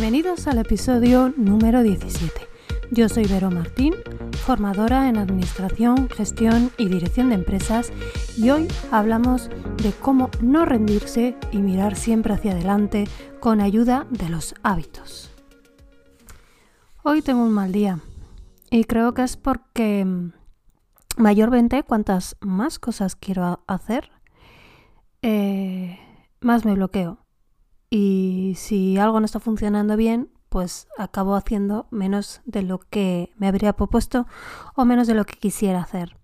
[0.00, 2.48] Bienvenidos al episodio número 17.
[2.90, 3.92] Yo soy Vero Martín,
[4.46, 7.92] formadora en Administración, Gestión y Dirección de Empresas
[8.34, 9.50] y hoy hablamos
[9.82, 13.04] de cómo no rendirse y mirar siempre hacia adelante
[13.40, 15.30] con ayuda de los hábitos.
[17.02, 17.98] Hoy tengo un mal día
[18.70, 20.32] y creo que es porque mm,
[21.18, 24.10] mayormente cuantas más cosas quiero hacer,
[25.20, 25.98] eh,
[26.40, 27.19] más me bloqueo.
[27.90, 33.48] Y si algo no está funcionando bien, pues acabo haciendo menos de lo que me
[33.48, 34.26] habría propuesto
[34.76, 36.16] o menos de lo que quisiera hacer.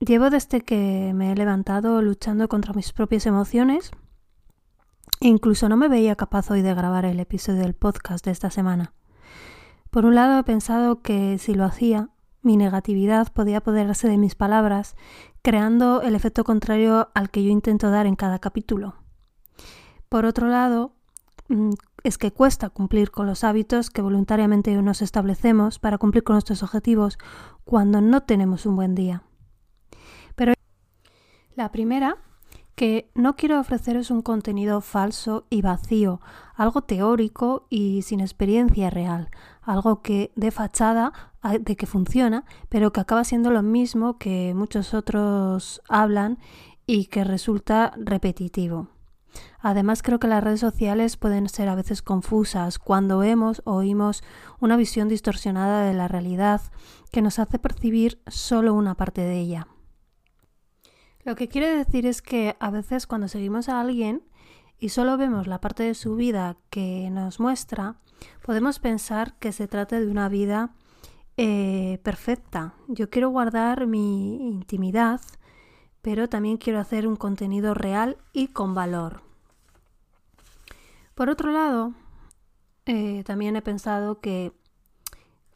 [0.00, 3.90] Llevo desde que me he levantado luchando contra mis propias emociones
[5.20, 8.50] e incluso no me veía capaz hoy de grabar el episodio del podcast de esta
[8.50, 8.94] semana.
[9.90, 12.08] Por un lado he pensado que si lo hacía,
[12.42, 14.96] mi negatividad podía apoderarse de mis palabras,
[15.42, 18.94] creando el efecto contrario al que yo intento dar en cada capítulo.
[20.10, 20.92] Por otro lado,
[21.48, 21.70] mm,
[22.02, 26.64] es que cuesta cumplir con los hábitos que voluntariamente nos establecemos para cumplir con nuestros
[26.64, 27.16] objetivos
[27.64, 29.22] cuando no tenemos un buen día.
[30.34, 30.54] Pero
[31.54, 32.16] la primera,
[32.74, 36.20] que no quiero ofreceros un contenido falso y vacío,
[36.56, 39.30] algo teórico y sin experiencia real,
[39.62, 41.12] algo que de fachada
[41.60, 46.38] de que funciona, pero que acaba siendo lo mismo que muchos otros hablan
[46.84, 48.88] y que resulta repetitivo.
[49.60, 54.22] Además, creo que las redes sociales pueden ser a veces confusas cuando vemos o oímos
[54.60, 56.60] una visión distorsionada de la realidad
[57.10, 59.66] que nos hace percibir solo una parte de ella.
[61.24, 64.22] Lo que quiere decir es que a veces cuando seguimos a alguien
[64.78, 67.96] y solo vemos la parte de su vida que nos muestra,
[68.42, 70.74] podemos pensar que se trata de una vida
[71.36, 72.74] eh, perfecta.
[72.88, 75.20] Yo quiero guardar mi intimidad,
[76.02, 79.22] pero también quiero hacer un contenido real y con valor.
[81.14, 81.92] Por otro lado,
[82.86, 84.52] eh, también he pensado que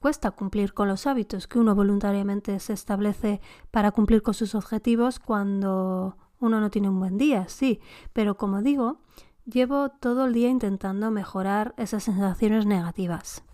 [0.01, 5.19] cuesta cumplir con los hábitos que uno voluntariamente se establece para cumplir con sus objetivos
[5.19, 7.81] cuando uno no tiene un buen día, sí,
[8.13, 9.01] pero como digo,
[9.47, 13.45] llevo todo el día intentando mejorar esas sensaciones negativas.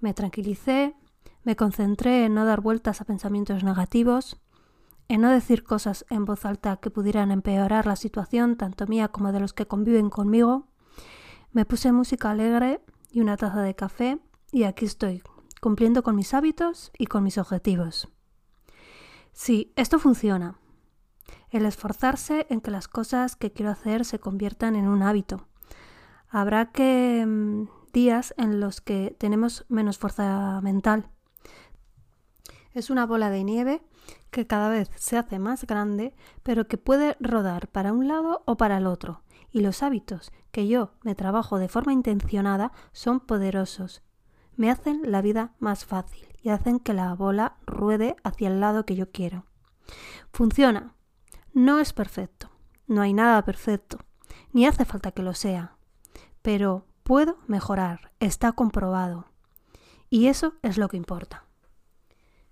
[0.00, 0.96] Me tranquilicé,
[1.44, 4.40] me concentré en no dar vueltas a pensamientos negativos,
[5.08, 9.32] en no decir cosas en voz alta que pudieran empeorar la situación tanto mía como
[9.32, 10.68] de los que conviven conmigo,
[11.52, 12.80] me puse música alegre
[13.10, 14.18] y una taza de café
[14.52, 15.22] y aquí estoy,
[15.60, 18.08] cumpliendo con mis hábitos y con mis objetivos.
[19.32, 20.58] Sí, esto funciona.
[21.50, 25.48] El esforzarse en que las cosas que quiero hacer se conviertan en un hábito.
[26.28, 31.10] Habrá que mm, días en los que tenemos menos fuerza mental.
[32.76, 33.80] Es una bola de nieve
[34.30, 38.58] que cada vez se hace más grande, pero que puede rodar para un lado o
[38.58, 44.02] para el otro, y los hábitos que yo me trabajo de forma intencionada son poderosos.
[44.56, 48.84] Me hacen la vida más fácil y hacen que la bola ruede hacia el lado
[48.84, 49.46] que yo quiero.
[50.30, 50.94] Funciona.
[51.54, 52.50] No es perfecto.
[52.86, 54.00] No hay nada perfecto.
[54.52, 55.78] Ni hace falta que lo sea.
[56.42, 58.12] Pero puedo mejorar.
[58.20, 59.28] Está comprobado.
[60.10, 61.45] Y eso es lo que importa.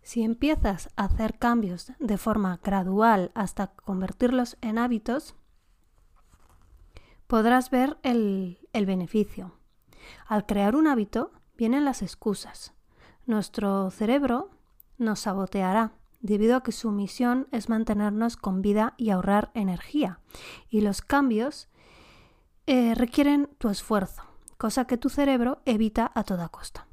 [0.05, 5.35] Si empiezas a hacer cambios de forma gradual hasta convertirlos en hábitos,
[7.27, 9.59] podrás ver el, beneficio.
[10.27, 12.75] Al crear un hábito vienen las excusas.
[13.25, 14.51] Nuestro cerebro
[14.99, 20.21] nos saboteará debido a que su misión es mantenernos con vida y ahorrar energía.
[20.69, 21.71] Y los cambios
[22.67, 24.23] eh, requieren tu esfuerzo,
[24.59, 26.89] cosa que tu cerebro evita a toda costa.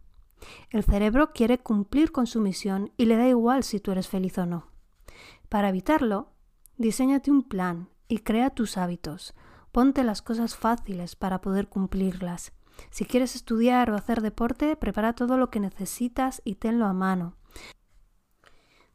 [0.69, 4.37] El cerebro quiere cumplir con su misión y le da igual si tú eres feliz
[4.37, 4.67] o no.
[5.49, 6.31] Para evitarlo,
[6.77, 9.33] diseñate un plan y crea tus hábitos.
[9.71, 12.53] Ponte las cosas fáciles para poder cumplirlas.
[12.89, 17.35] Si quieres estudiar o hacer deporte, prepara todo lo que necesitas y tenlo a mano.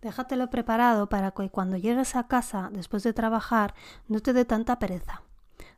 [0.03, 3.75] Déjatelo preparado para que cuando llegues a casa después de trabajar
[4.09, 5.26] no te dé tanta pereza.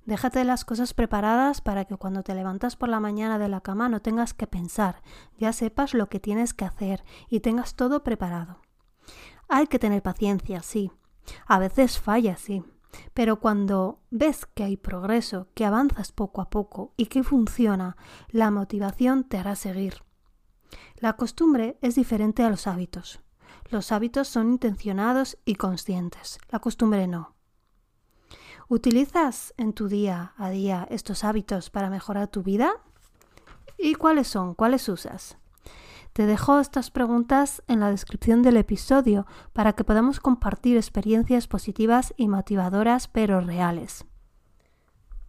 [0.09, 3.91] Déjate las cosas preparadas para que cuando te levantas por la mañana de la cama
[3.91, 5.03] no tengas que pensar,
[5.37, 8.63] ya sepas lo que tienes que hacer y tengas todo preparado.
[9.51, 10.91] Hay que tener paciencia, sí.
[11.47, 12.65] A veces falla, sí.
[13.13, 17.99] Pero cuando ves que hay progreso, que avanzas poco a poco y que funciona,
[18.31, 20.05] la motivación te hará seguir.
[20.97, 23.21] La costumbre es diferente a los hábitos.
[23.69, 27.38] Los hábitos son intencionados y conscientes, la costumbre no.
[28.71, 32.71] ¿Utilizas en tu día a día estos hábitos para mejorar tu vida?
[33.79, 34.53] ¿Y cuáles son?
[34.55, 35.39] ¿Cuáles usas?
[36.13, 42.13] Te dejo estas preguntas en la descripción del episodio para que podamos compartir experiencias positivas
[42.19, 44.05] y motivadoras pero reales.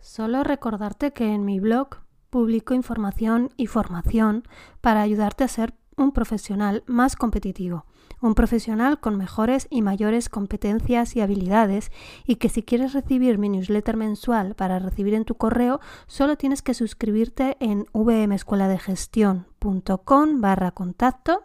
[0.02, 4.44] Solo recordarte que en mi blog publico información y formación
[4.82, 7.86] para ayudarte a ser un profesional más competitivo,
[8.22, 11.92] un profesional con mejores y mayores competencias y habilidades
[12.26, 16.62] y que si quieres recibir mi newsletter mensual para recibir en tu correo, solo tienes
[16.62, 21.44] que suscribirte en vmescueladegestión.com barra contacto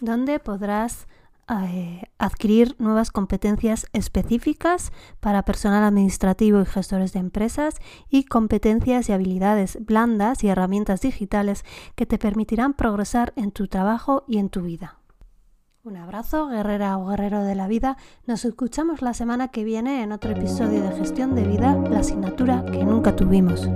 [0.00, 1.08] donde podrás
[1.50, 7.76] eh, adquirir nuevas competencias específicas para personal administrativo y gestores de empresas
[8.10, 11.64] y competencias y habilidades blandas y herramientas digitales
[11.94, 14.97] que te permitirán progresar en tu trabajo y en tu vida.
[15.84, 17.96] Un abrazo, guerrera o guerrero de la vida.
[18.26, 22.64] Nos escuchamos la semana que viene en otro episodio de Gestión de Vida, la asignatura
[22.66, 23.68] que nunca tuvimos.